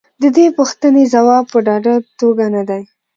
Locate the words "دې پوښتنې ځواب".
0.35-1.43